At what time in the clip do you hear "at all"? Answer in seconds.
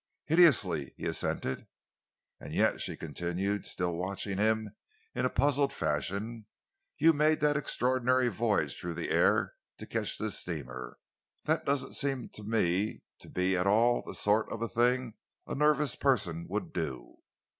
13.55-14.01